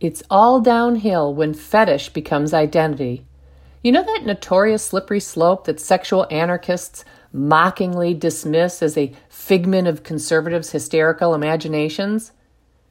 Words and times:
It's 0.00 0.22
all 0.30 0.60
downhill 0.60 1.34
when 1.34 1.54
fetish 1.54 2.10
becomes 2.10 2.54
identity. 2.54 3.24
You 3.82 3.90
know 3.90 4.04
that 4.04 4.24
notorious 4.24 4.84
slippery 4.84 5.18
slope 5.18 5.64
that 5.64 5.80
sexual 5.80 6.26
anarchists 6.30 7.04
mockingly 7.32 8.14
dismiss 8.14 8.80
as 8.80 8.96
a 8.96 9.12
figment 9.28 9.88
of 9.88 10.04
conservatives' 10.04 10.70
hysterical 10.70 11.34
imaginations? 11.34 12.30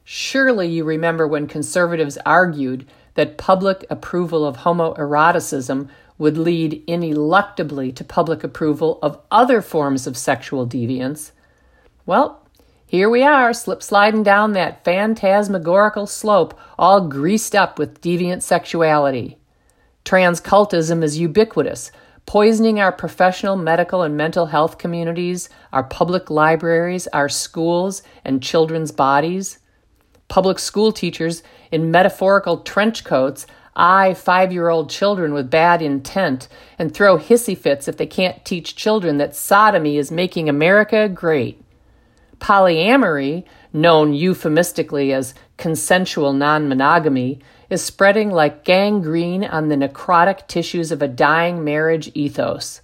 Surely 0.04 0.68
you 0.68 0.84
remember 0.84 1.26
when 1.26 1.48
conservatives 1.48 2.18
argued 2.26 2.86
that 3.16 3.38
public 3.38 3.86
approval 3.90 4.46
of 4.46 4.58
homoeroticism 4.58 5.90
would 6.18 6.38
lead 6.38 6.86
ineluctably 6.88 7.96
to 7.96 8.04
public 8.04 8.44
approval 8.44 9.00
of 9.02 9.20
other 9.32 9.62
forms 9.62 10.08
of 10.08 10.18
sexual 10.18 10.68
deviance. 10.68 11.32
Well, 12.06 12.47
here 12.90 13.10
we 13.10 13.22
are, 13.22 13.52
slip 13.52 13.84
sliding 13.84 14.24
down 14.24 14.54
that 14.54 14.86
phantasmagorical 14.86 16.08
slope, 16.08 16.58
all 16.80 17.06
greased 17.10 17.54
up 17.54 17.78
with 17.78 18.00
deviant 18.00 18.42
sexuality. 18.42 19.38
Transcultism 20.06 21.04
is 21.04 21.20
ubiquitous, 21.20 21.92
poisoning 22.26 22.80
our 22.80 22.94
professional, 22.94 23.58
medical, 23.58 24.04
and 24.04 24.16
mental 24.16 24.46
health 24.46 24.78
communities, 24.78 25.50
our 25.74 25.84
public 25.84 26.30
libraries, 26.30 27.08
our 27.08 27.28
schools, 27.28 28.04
and 28.24 28.42
children's 28.42 28.94
bodies. 28.94 29.60
Public 30.30 30.58
school 30.58 30.94
teachers 30.94 31.44
in 31.74 31.92
metaphorical 31.92 32.60
trench 32.60 33.04
coats 33.04 33.46
eye 33.76 34.14
five 34.14 34.54
year 34.54 34.70
old 34.70 34.90
children 34.90 35.34
with 35.34 35.50
bad 35.50 35.82
intent 35.82 36.48
and 36.80 36.94
throw 36.94 37.18
hissy 37.18 37.58
fits 37.58 37.90
if 37.90 37.98
they 37.98 38.08
can't 38.08 38.46
teach 38.46 38.78
children 38.78 39.18
that 39.18 39.36
sodomy 39.36 39.98
is 39.98 40.10
making 40.10 40.48
America 40.48 41.10
great. 41.10 41.62
Polyamory, 42.40 43.44
known 43.74 44.14
euphemistically 44.14 45.14
as 45.14 45.34
consensual 45.58 46.34
non 46.34 46.68
monogamy, 46.70 47.40
is 47.70 47.84
spreading 47.84 48.32
like 48.32 48.64
gangrene 48.64 49.44
on 49.44 49.68
the 49.68 49.76
necrotic 49.76 50.48
tissues 50.48 50.92
of 50.92 51.02
a 51.02 51.08
dying 51.08 51.64
marriage 51.64 52.12
ethos. 52.14 52.82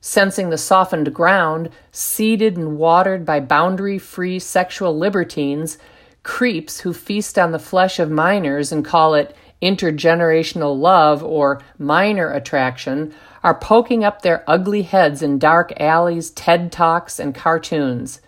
Sensing 0.00 0.50
the 0.50 0.58
softened 0.58 1.14
ground, 1.14 1.70
seeded 1.90 2.56
and 2.56 2.76
watered 2.76 3.24
by 3.24 3.40
boundary 3.40 3.98
free 3.98 4.38
sexual 4.38 4.96
libertines, 4.96 5.78
creeps 6.22 6.80
who 6.80 6.92
feast 6.92 7.38
on 7.38 7.52
the 7.52 7.58
flesh 7.58 7.98
of 7.98 8.10
minors 8.10 8.70
and 8.70 8.84
call 8.84 9.14
it 9.14 9.34
intergenerational 9.62 10.78
love 10.78 11.22
or 11.24 11.62
minor 11.78 12.30
attraction 12.30 13.14
are 13.42 13.54
poking 13.54 14.04
up 14.04 14.22
their 14.22 14.44
ugly 14.46 14.82
heads 14.82 15.22
in 15.22 15.38
dark 15.38 15.72
alleys, 15.80 16.30
TED 16.30 16.70
Talks, 16.70 17.18
and 17.18 17.34
cartoons. 17.34 18.20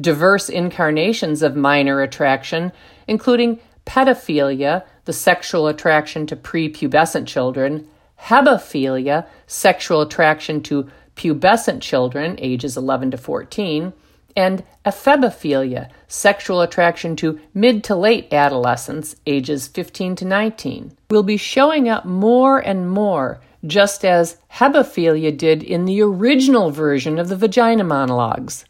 Diverse 0.00 0.48
incarnations 0.48 1.42
of 1.42 1.54
minor 1.54 2.02
attraction, 2.02 2.72
including 3.06 3.60
pedophilia, 3.86 4.84
the 5.04 5.12
sexual 5.12 5.68
attraction 5.68 6.26
to 6.26 6.36
prepubescent 6.36 7.26
children, 7.26 7.86
hebephilia, 8.22 9.26
sexual 9.46 10.00
attraction 10.00 10.62
to 10.62 10.90
pubescent 11.14 11.80
children, 11.80 12.36
ages 12.38 12.76
11 12.76 13.12
to 13.12 13.16
14, 13.16 13.92
and 14.36 14.64
ephebophilia, 14.84 15.88
sexual 16.08 16.60
attraction 16.60 17.14
to 17.16 17.38
mid 17.52 17.84
to 17.84 17.94
late 17.94 18.32
adolescents, 18.32 19.14
ages 19.26 19.68
15 19.68 20.16
to 20.16 20.24
19, 20.24 20.96
will 21.10 21.22
be 21.22 21.36
showing 21.36 21.88
up 21.88 22.04
more 22.04 22.58
and 22.58 22.90
more, 22.90 23.40
just 23.64 24.04
as 24.04 24.38
hebephilia 24.54 25.36
did 25.36 25.62
in 25.62 25.84
the 25.84 26.02
original 26.02 26.70
version 26.70 27.18
of 27.18 27.28
the 27.28 27.36
vagina 27.36 27.84
monologues. 27.84 28.64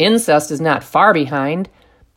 Incest 0.00 0.50
is 0.50 0.62
not 0.62 0.82
far 0.82 1.12
behind. 1.12 1.68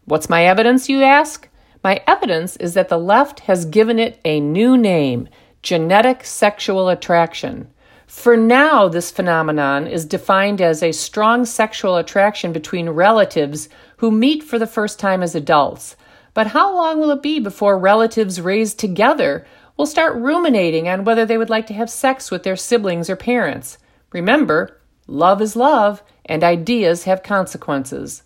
What's 0.05 0.29
my 0.29 0.45
evidence, 0.45 0.87
you 0.87 1.03
ask? 1.03 1.49
My 1.83 2.01
evidence 2.07 2.55
is 2.55 2.75
that 2.75 2.87
the 2.87 2.97
left 2.97 3.41
has 3.41 3.65
given 3.65 3.99
it 3.99 4.21
a 4.23 4.39
new 4.39 4.77
name 4.77 5.27
genetic 5.61 6.23
sexual 6.23 6.87
attraction. 6.87 7.67
For 8.07 8.37
now, 8.37 8.87
this 8.87 9.11
phenomenon 9.11 9.87
is 9.87 10.05
defined 10.05 10.61
as 10.61 10.81
a 10.81 10.93
strong 10.93 11.45
sexual 11.45 11.97
attraction 11.97 12.53
between 12.53 12.89
relatives 12.89 13.67
who 13.97 14.11
meet 14.11 14.43
for 14.43 14.57
the 14.57 14.67
first 14.67 14.97
time 14.97 15.21
as 15.21 15.35
adults. 15.35 15.97
But 16.33 16.47
how 16.47 16.73
long 16.73 16.99
will 16.99 17.11
it 17.11 17.21
be 17.21 17.41
before 17.41 17.77
relatives 17.77 18.39
raised 18.39 18.79
together 18.79 19.45
will 19.75 19.85
start 19.87 20.15
ruminating 20.15 20.87
on 20.87 21.03
whether 21.03 21.25
they 21.25 21.37
would 21.37 21.49
like 21.49 21.67
to 21.67 21.73
have 21.73 21.89
sex 21.89 22.31
with 22.31 22.43
their 22.43 22.55
siblings 22.55 23.09
or 23.09 23.17
parents? 23.17 23.77
Remember, 24.13 24.79
love 25.05 25.41
is 25.41 25.57
love, 25.57 26.01
and 26.25 26.43
ideas 26.43 27.03
have 27.03 27.23
consequences. 27.23 28.23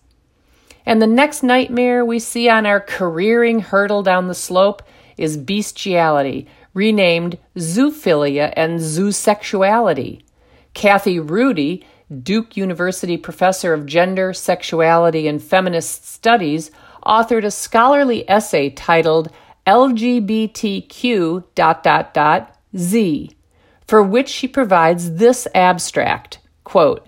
And 0.85 1.01
the 1.01 1.07
next 1.07 1.43
nightmare 1.43 2.05
we 2.05 2.19
see 2.19 2.47
on 2.49 2.65
our 2.65 2.79
careering 2.79 3.59
hurdle 3.61 4.03
down 4.03 4.27
the 4.27 4.35
slope 4.35 4.81
is 5.17 5.35
bestiality, 5.35 6.47
renamed 6.73 7.37
zoophilia 7.57 8.53
and 8.55 8.79
zoosexuality. 8.79 10.21
Kathy 10.73 11.19
Rudy, 11.19 11.85
Duke 12.23 12.55
University 12.55 13.17
professor 13.17 13.73
of 13.73 13.85
gender, 13.85 14.31
sexuality, 14.31 15.27
and 15.27 15.41
feminist 15.41 16.07
studies, 16.07 16.71
authored 17.05 17.43
a 17.43 17.51
scholarly 17.51 18.29
essay 18.29 18.69
titled 18.69 19.31
LGBTQ 19.65 21.43
dot 21.55 21.83
dot 21.83 22.13
dot 22.13 22.55
Z, 22.77 23.31
for 23.85 24.01
which 24.01 24.29
she 24.29 24.47
provides 24.47 25.15
this 25.15 25.47
abstract 25.53 26.39
quote, 26.67 27.07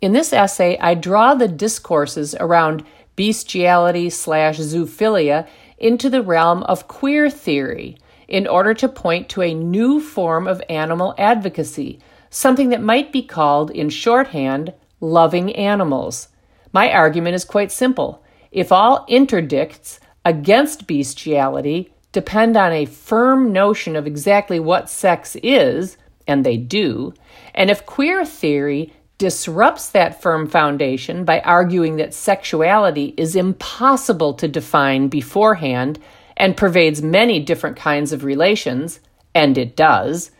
In 0.00 0.12
this 0.12 0.32
essay, 0.32 0.78
I 0.78 0.94
draw 0.94 1.34
the 1.34 1.48
discourses 1.48 2.34
around 2.38 2.84
bestiality 3.16 4.10
slash 4.10 4.58
zoophilia 4.58 5.48
into 5.76 6.08
the 6.08 6.22
realm 6.22 6.62
of 6.64 6.86
queer 6.86 7.28
theory 7.28 7.98
in 8.28 8.46
order 8.46 8.74
to 8.74 8.88
point 8.88 9.28
to 9.30 9.42
a 9.42 9.54
new 9.54 10.00
form 10.00 10.46
of 10.46 10.62
animal 10.68 11.14
advocacy, 11.18 11.98
something 12.30 12.68
that 12.68 12.82
might 12.82 13.10
be 13.10 13.22
called, 13.22 13.70
in 13.70 13.88
shorthand, 13.88 14.72
loving 15.00 15.54
animals. 15.56 16.28
My 16.72 16.92
argument 16.92 17.34
is 17.34 17.44
quite 17.44 17.72
simple. 17.72 18.22
If 18.52 18.70
all 18.70 19.04
interdicts 19.08 19.98
against 20.24 20.86
bestiality 20.86 21.92
depend 22.12 22.56
on 22.56 22.72
a 22.72 22.84
firm 22.84 23.52
notion 23.52 23.96
of 23.96 24.06
exactly 24.06 24.60
what 24.60 24.90
sex 24.90 25.36
is, 25.42 25.96
and 26.26 26.44
they 26.44 26.56
do, 26.56 27.14
and 27.54 27.70
if 27.70 27.86
queer 27.86 28.24
theory 28.24 28.92
disrupts 29.18 29.90
that 29.90 30.22
firm 30.22 30.48
foundation 30.48 31.24
by 31.24 31.40
arguing 31.40 31.96
that 31.96 32.14
sexuality 32.14 33.14
is 33.16 33.34
impossible 33.34 34.32
to 34.34 34.48
define 34.48 35.08
beforehand 35.08 35.98
and 36.36 36.56
pervades 36.56 37.02
many 37.02 37.40
different 37.40 37.76
kinds 37.76 38.12
of 38.12 38.22
relations, 38.22 39.00
and 39.34 39.58
it 39.58 39.74
does, 39.74 40.30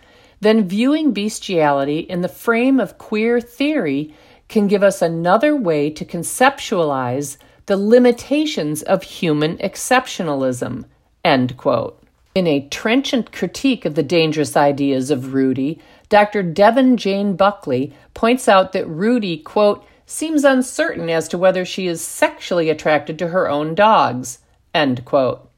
then 0.41 0.69
viewing 0.69 1.12
bestiality 1.12 1.99
in 1.99 2.21
the 2.21 2.28
frame 2.28 2.78
of 2.78 2.99
queer 2.99 3.41
theory 3.41 4.15
can 4.49 4.69
give 4.69 4.84
us 4.84 5.03
another 5.03 5.56
way 5.56 5.91
to 5.91 6.05
conceptualize 6.05 7.37
the 7.67 7.77
limitations 7.77 8.83
of 8.83 9.03
human 9.03 9.59
exceptionalism. 9.59 10.84
End 11.25 11.56
quote. 11.56 12.00
In 12.34 12.47
a 12.47 12.67
trenchant 12.69 13.33
critique 13.33 13.84
of 13.84 13.97
the 13.97 14.03
dangerous 14.03 14.56
ideas 14.56 15.11
of 15.11 15.34
Rudy, 15.34 15.81
Dr. 16.09 16.43
Devin 16.43 16.97
Jane 16.97 17.37
Buckley 17.37 17.93
points 18.15 18.49
out 18.49 18.73
that 18.73 18.89
Rudy, 18.89 19.39
quote, 19.39 19.85
seems 20.07 20.43
uncertain 20.43 21.11
as 21.11 21.29
to 21.29 21.39
whether 21.39 21.65
she 21.65 21.87
is 21.87 22.01
sexually 22.01 22.71
attracted 22.71 23.19
to 23.19 23.29
her 23.29 23.49
own 23.49 23.75
dogs, 23.75 24.39
end 24.75 25.05
quote. 25.05 25.51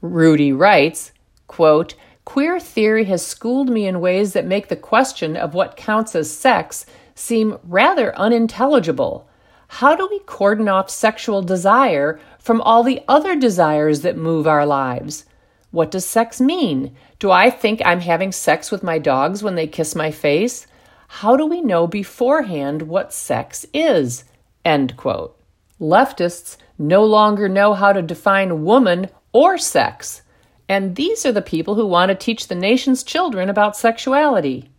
Rudy 0.00 0.52
writes, 0.52 1.12
quote, 1.48 1.94
Queer 2.24 2.60
theory 2.60 3.04
has 3.04 3.26
schooled 3.26 3.70
me 3.70 3.86
in 3.86 4.00
ways 4.00 4.34
that 4.34 4.44
make 4.44 4.68
the 4.68 4.76
question 4.76 5.36
of 5.36 5.54
what 5.54 5.76
counts 5.76 6.14
as 6.14 6.30
sex 6.30 6.84
seem 7.14 7.58
rather 7.64 8.14
unintelligible. 8.16 9.28
How 9.68 9.96
do 9.96 10.06
we 10.10 10.20
cordon 10.20 10.68
off 10.68 10.90
sexual 10.90 11.42
desire 11.42 12.20
from 12.38 12.60
all 12.60 12.82
the 12.82 13.02
other 13.08 13.34
desires 13.34 14.02
that 14.02 14.16
move 14.16 14.46
our 14.46 14.64
lives? 14.64 15.24
What 15.70 15.90
does 15.90 16.06
sex 16.06 16.40
mean? 16.40 16.96
Do 17.18 17.30
I 17.30 17.50
think 17.50 17.82
I'm 17.84 18.00
having 18.00 18.32
sex 18.32 18.70
with 18.70 18.82
my 18.82 18.98
dogs 18.98 19.42
when 19.42 19.54
they 19.54 19.66
kiss 19.66 19.94
my 19.94 20.10
face? 20.10 20.66
How 21.08 21.36
do 21.36 21.46
we 21.46 21.60
know 21.60 21.86
beforehand 21.86 22.82
what 22.82 23.12
sex 23.12 23.66
is? 23.74 24.24
End 24.64 24.96
quote. 24.96 25.38
Leftists 25.80 26.56
no 26.78 27.04
longer 27.04 27.48
know 27.48 27.74
how 27.74 27.92
to 27.92 28.02
define 28.02 28.64
woman 28.64 29.08
or 29.32 29.58
sex. 29.58 30.22
And 30.68 30.96
these 30.96 31.24
are 31.24 31.32
the 31.32 31.42
people 31.42 31.74
who 31.74 31.86
want 31.86 32.10
to 32.10 32.14
teach 32.14 32.48
the 32.48 32.54
nation's 32.54 33.02
children 33.02 33.48
about 33.48 33.76
sexuality. 33.76 34.70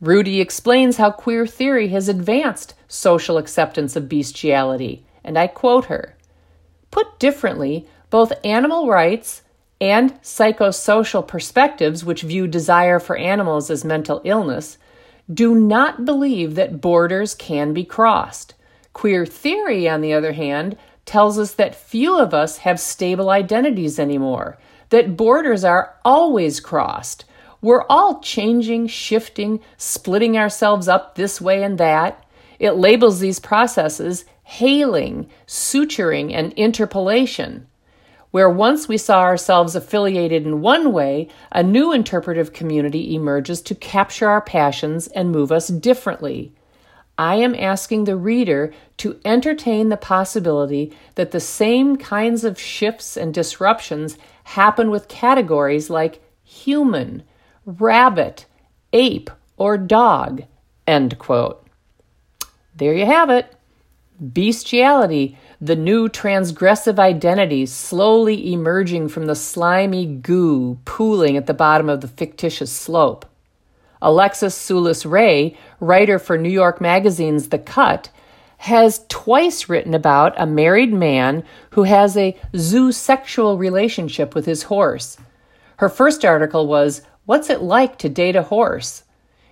Rudy 0.00 0.40
explains 0.40 0.98
how 0.98 1.10
queer 1.10 1.46
theory 1.46 1.88
has 1.88 2.08
advanced 2.08 2.74
social 2.86 3.38
acceptance 3.38 3.96
of 3.96 4.08
bestiality, 4.08 5.06
and 5.24 5.38
I 5.38 5.46
quote 5.46 5.86
her 5.86 6.16
Put 6.90 7.18
differently, 7.18 7.88
both 8.10 8.32
animal 8.44 8.88
rights 8.88 9.42
and 9.80 10.14
psychosocial 10.22 11.26
perspectives, 11.26 12.04
which 12.04 12.22
view 12.22 12.46
desire 12.46 12.98
for 12.98 13.16
animals 13.16 13.70
as 13.70 13.84
mental 13.84 14.20
illness, 14.24 14.78
do 15.32 15.54
not 15.54 16.04
believe 16.04 16.54
that 16.54 16.80
borders 16.80 17.34
can 17.34 17.74
be 17.74 17.84
crossed. 17.84 18.54
Queer 18.92 19.26
theory, 19.26 19.88
on 19.88 20.00
the 20.00 20.12
other 20.12 20.32
hand, 20.32 20.76
tells 21.04 21.38
us 21.38 21.52
that 21.54 21.74
few 21.74 22.18
of 22.18 22.32
us 22.32 22.58
have 22.58 22.80
stable 22.80 23.30
identities 23.30 23.98
anymore, 23.98 24.58
that 24.88 25.16
borders 25.16 25.64
are 25.64 25.94
always 26.04 26.60
crossed. 26.60 27.24
We're 27.60 27.84
all 27.88 28.20
changing, 28.20 28.86
shifting, 28.88 29.60
splitting 29.76 30.38
ourselves 30.38 30.88
up 30.88 31.14
this 31.14 31.40
way 31.40 31.62
and 31.62 31.78
that. 31.78 32.24
It 32.58 32.72
labels 32.72 33.20
these 33.20 33.40
processes 33.40 34.24
hailing, 34.44 35.28
suturing, 35.46 36.32
and 36.32 36.52
interpolation. 36.52 37.66
Where 38.30 38.50
once 38.50 38.88
we 38.88 38.98
saw 38.98 39.22
ourselves 39.22 39.74
affiliated 39.74 40.46
in 40.46 40.60
one 40.60 40.92
way, 40.92 41.28
a 41.52 41.62
new 41.62 41.92
interpretive 41.92 42.52
community 42.52 43.14
emerges 43.14 43.62
to 43.62 43.74
capture 43.74 44.28
our 44.28 44.40
passions 44.40 45.06
and 45.08 45.30
move 45.30 45.52
us 45.52 45.68
differently. 45.68 46.52
I 47.18 47.36
am 47.36 47.54
asking 47.54 48.04
the 48.04 48.16
reader 48.16 48.74
to 48.98 49.18
entertain 49.24 49.88
the 49.88 49.96
possibility 49.96 50.92
that 51.14 51.30
the 51.30 51.40
same 51.40 51.96
kinds 51.96 52.44
of 52.44 52.60
shifts 52.60 53.16
and 53.16 53.32
disruptions 53.32 54.18
happen 54.44 54.90
with 54.90 55.08
categories 55.08 55.88
like 55.88 56.20
human, 56.42 57.22
rabbit, 57.64 58.44
ape, 58.92 59.30
or 59.56 59.78
dog. 59.78 60.44
End 60.86 61.18
quote. 61.18 61.66
There 62.76 62.92
you 62.92 63.06
have 63.06 63.30
it. 63.30 63.54
Bestiality, 64.20 65.38
the 65.60 65.76
new 65.76 66.08
transgressive 66.08 66.98
identity 66.98 67.64
slowly 67.66 68.52
emerging 68.52 69.08
from 69.08 69.26
the 69.26 69.34
slimy 69.34 70.06
goo 70.06 70.78
pooling 70.84 71.36
at 71.36 71.46
the 71.46 71.54
bottom 71.54 71.88
of 71.88 72.00
the 72.00 72.08
fictitious 72.08 72.72
slope. 72.72 73.24
Alexis 74.02 74.56
Tsoulis-Reay, 74.56 75.56
writer 75.80 76.18
for 76.18 76.36
New 76.36 76.50
York 76.50 76.80
Magazine's 76.80 77.48
The 77.48 77.58
Cut, 77.58 78.10
has 78.58 79.04
twice 79.08 79.68
written 79.68 79.94
about 79.94 80.34
a 80.36 80.46
married 80.46 80.92
man 80.92 81.42
who 81.70 81.84
has 81.84 82.16
a 82.16 82.36
zoosexual 82.52 83.58
relationship 83.58 84.34
with 84.34 84.46
his 84.46 84.64
horse. 84.64 85.16
Her 85.78 85.88
first 85.88 86.24
article 86.24 86.66
was, 86.66 87.02
What's 87.24 87.50
it 87.50 87.62
like 87.62 87.98
to 87.98 88.08
date 88.08 88.36
a 88.36 88.42
horse? 88.42 89.04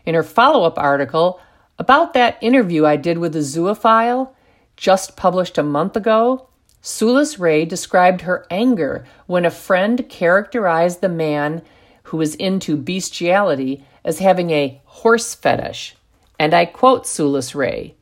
In 0.07 0.15
her 0.15 0.23
follow 0.23 0.65
up 0.65 0.79
article, 0.79 1.41
about 1.79 2.13
that 2.15 2.39
interview 2.41 2.87
I 2.87 2.97
did 2.97 3.19
with 3.19 3.35
a 3.35 3.41
zoophile, 3.41 4.31
just 4.77 5.17
published 5.17 5.59
a 5.59 5.63
month 5.63 5.97
ago, 5.97 6.49
Tsoulis-Reay 6.83 7.67
described 7.67 8.23
her 8.23 8.47
anger 8.51 9.07
when 9.27 9.45
a 9.45 9.51
friend 9.51 10.07
characterized 10.09 11.01
the 11.01 11.09
man 11.09 11.63
who 12.05 12.19
was 12.19 12.35
into 12.35 12.77
bestiality 12.77 13.85
as 14.05 14.19
having 14.19 14.51
a 14.51 14.81
horse 14.85 15.35
fetish. 15.35 15.97
And 16.39 16.53
I 16.53 16.67
quote 16.67 17.05
Tsoulis-Reay 17.05 17.95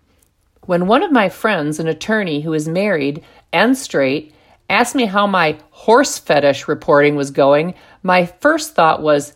When 0.67 0.87
one 0.87 1.03
of 1.03 1.13
my 1.13 1.29
friends, 1.29 1.79
an 1.79 1.87
attorney 1.87 2.41
who 2.41 2.53
is 2.53 2.67
married 2.67 3.23
and 3.53 3.79
straight, 3.79 4.35
asked 4.69 4.95
me 4.95 5.05
how 5.05 5.27
my 5.27 5.59
horse 5.71 6.19
fetish 6.19 6.67
reporting 6.67 7.15
was 7.15 7.31
going, 7.31 7.75
my 8.03 8.27
first 8.27 8.75
thought 8.75 9.01
was, 9.01 9.35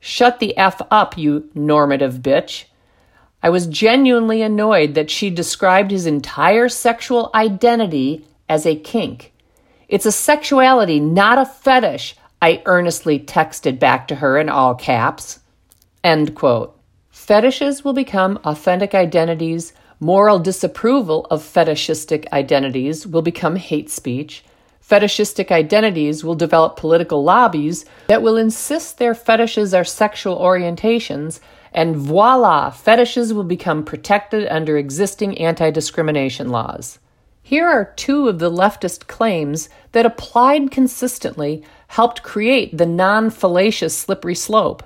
Shut 0.00 0.40
the 0.40 0.56
F 0.56 0.82
up, 0.90 1.16
you 1.16 1.48
normative 1.54 2.14
bitch. 2.14 2.64
I 3.42 3.50
was 3.50 3.66
genuinely 3.66 4.40
annoyed 4.42 4.94
that 4.94 5.10
she 5.10 5.28
described 5.28 5.90
his 5.90 6.06
entire 6.06 6.68
sexual 6.68 7.30
identity 7.34 8.24
as 8.48 8.64
a 8.66 8.76
kink. 8.76 9.32
It's 9.88 10.06
a 10.06 10.12
sexuality, 10.12 11.00
not 11.00 11.38
a 11.38 11.44
fetish, 11.44 12.16
I 12.40 12.62
earnestly 12.66 13.20
texted 13.20 13.78
back 13.78 14.08
to 14.08 14.16
her 14.16 14.36
in 14.36 14.48
all 14.48 14.74
caps. 14.74 15.40
End 16.02 16.34
quote. 16.34 16.76
Fetishes 17.10 17.84
will 17.84 17.92
become 17.92 18.40
authentic 18.44 18.94
identities. 18.94 19.72
Moral 20.00 20.40
disapproval 20.40 21.26
of 21.30 21.42
fetishistic 21.42 22.26
identities 22.32 23.06
will 23.06 23.22
become 23.22 23.54
hate 23.54 23.90
speech. 23.90 24.44
Fetishistic 24.80 25.52
identities 25.52 26.24
will 26.24 26.34
develop 26.34 26.76
political 26.76 27.22
lobbies 27.22 27.84
that 28.08 28.22
will 28.22 28.36
insist 28.36 28.98
their 28.98 29.14
fetishes 29.14 29.72
are 29.72 29.84
sexual 29.84 30.36
orientations 30.36 31.38
and 31.72 31.96
voila, 31.96 32.70
fetishes 32.70 33.32
will 33.32 33.44
become 33.44 33.84
protected 33.84 34.46
under 34.48 34.76
existing 34.76 35.38
anti 35.38 35.70
discrimination 35.70 36.50
laws. 36.50 36.98
Here 37.42 37.66
are 37.66 37.92
two 37.96 38.28
of 38.28 38.38
the 38.38 38.50
leftist 38.50 39.08
claims 39.08 39.68
that, 39.92 40.06
applied 40.06 40.70
consistently, 40.70 41.64
helped 41.88 42.22
create 42.22 42.78
the 42.78 42.86
non 42.86 43.30
fallacious 43.30 43.96
slippery 43.96 44.34
slope. 44.34 44.82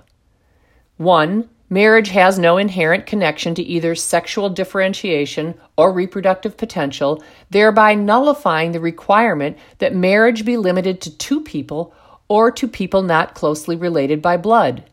One, 0.97 1.51
marriage 1.69 2.09
has 2.09 2.39
no 2.39 2.57
inherent 2.57 3.07
connection 3.07 3.55
to 3.57 3.63
either 3.63 3.95
sexual 3.95 4.49
differentiation 4.49 5.55
or 5.77 5.93
reproductive 5.93 6.57
potential, 6.57 7.23
thereby 7.51 7.95
nullifying 7.95 8.73
the 8.73 8.81
requirement 8.81 9.59
that 9.79 9.95
marriage 9.95 10.45
be 10.45 10.57
limited 10.57 11.01
to 11.03 11.17
two 11.17 11.43
people 11.43 11.95
or 12.29 12.51
to 12.51 12.67
people 12.67 13.03
not 13.03 13.35
closely 13.35 13.77
related 13.77 14.23
by 14.23 14.37
blood. 14.37 14.85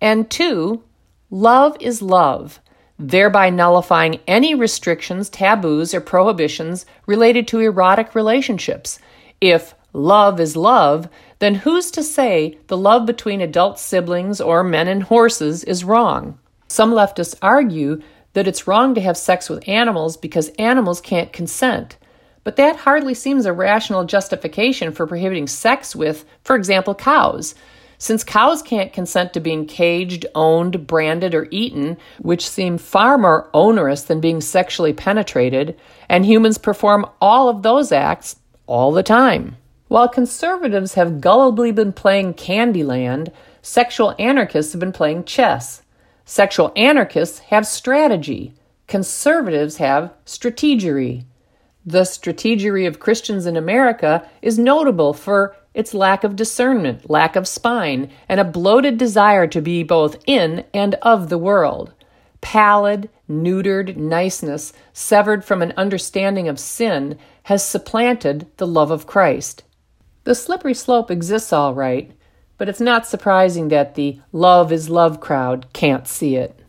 And 0.00 0.30
two, 0.30 0.82
Love 1.30 1.76
is 1.78 2.02
love, 2.02 2.60
thereby 2.98 3.50
nullifying 3.50 4.18
any 4.26 4.52
restrictions, 4.52 5.28
taboos, 5.28 5.94
or 5.94 6.00
prohibitions 6.00 6.84
related 7.06 7.46
to 7.46 7.60
erotic 7.60 8.16
relationships. 8.16 8.98
If 9.40 9.74
love 9.92 10.40
is 10.40 10.56
love, 10.56 11.08
then 11.38 11.54
who's 11.54 11.92
to 11.92 12.02
say 12.02 12.58
the 12.66 12.76
love 12.76 13.06
between 13.06 13.40
adult 13.40 13.78
siblings 13.78 14.40
or 14.40 14.64
men 14.64 14.88
and 14.88 15.04
horses 15.04 15.62
is 15.62 15.84
wrong? 15.84 16.36
Some 16.66 16.92
leftists 16.92 17.36
argue 17.40 18.02
that 18.32 18.48
it's 18.48 18.66
wrong 18.66 18.94
to 18.96 19.00
have 19.00 19.16
sex 19.16 19.48
with 19.48 19.68
animals 19.68 20.16
because 20.16 20.48
animals 20.58 21.00
can't 21.00 21.32
consent. 21.32 21.96
But 22.42 22.56
that 22.56 22.76
hardly 22.76 23.14
seems 23.14 23.46
a 23.46 23.52
rational 23.52 24.04
justification 24.04 24.92
for 24.92 25.06
prohibiting 25.06 25.46
sex 25.46 25.94
with, 25.94 26.24
for 26.42 26.56
example, 26.56 26.94
cows. 26.94 27.54
Since 28.00 28.24
cows 28.24 28.62
can't 28.62 28.94
consent 28.94 29.34
to 29.34 29.40
being 29.40 29.66
caged, 29.66 30.24
owned, 30.34 30.86
branded, 30.86 31.34
or 31.34 31.48
eaten, 31.50 31.98
which 32.18 32.48
seem 32.48 32.78
far 32.78 33.18
more 33.18 33.50
onerous 33.52 34.00
than 34.00 34.22
being 34.22 34.40
sexually 34.40 34.94
penetrated, 34.94 35.78
and 36.08 36.24
humans 36.24 36.56
perform 36.56 37.04
all 37.20 37.50
of 37.50 37.62
those 37.62 37.92
acts 37.92 38.36
all 38.66 38.90
the 38.90 39.02
time. 39.02 39.58
While 39.88 40.08
conservatives 40.08 40.94
have 40.94 41.20
gullibly 41.20 41.74
been 41.74 41.92
playing 41.92 42.34
Candyland, 42.34 43.32
sexual 43.60 44.14
anarchists 44.18 44.72
have 44.72 44.80
been 44.80 44.92
playing 44.92 45.24
chess. 45.24 45.82
Sexual 46.24 46.72
anarchists 46.76 47.40
have 47.50 47.66
strategy. 47.66 48.54
Conservatives 48.86 49.76
have 49.76 50.10
strategery. 50.24 51.24
The 51.84 52.02
strategery 52.02 52.86
of 52.86 52.98
Christians 52.98 53.44
in 53.44 53.58
America 53.58 54.26
is 54.40 54.58
notable 54.58 55.12
for 55.12 55.54
its 55.74 55.94
lack 55.94 56.24
of 56.24 56.36
discernment, 56.36 57.08
lack 57.08 57.36
of 57.36 57.46
spine, 57.46 58.10
and 58.28 58.40
a 58.40 58.44
bloated 58.44 58.98
desire 58.98 59.46
to 59.46 59.60
be 59.60 59.82
both 59.82 60.16
in 60.26 60.64
and 60.74 60.94
of 60.96 61.28
the 61.28 61.38
world. 61.38 61.92
Pallid, 62.40 63.10
neutered 63.28 63.96
niceness, 63.96 64.72
severed 64.92 65.44
from 65.44 65.62
an 65.62 65.72
understanding 65.76 66.48
of 66.48 66.58
sin, 66.58 67.18
has 67.44 67.64
supplanted 67.64 68.46
the 68.56 68.66
love 68.66 68.90
of 68.90 69.06
Christ. 69.06 69.62
The 70.24 70.34
slippery 70.34 70.74
slope 70.74 71.10
exists 71.10 71.52
all 71.52 71.74
right, 71.74 72.12
but 72.58 72.68
it's 72.68 72.80
not 72.80 73.06
surprising 73.06 73.68
that 73.68 73.94
the 73.94 74.20
love 74.32 74.72
is 74.72 74.90
love 74.90 75.20
crowd 75.20 75.72
can't 75.72 76.06
see 76.06 76.36
it. 76.36 76.59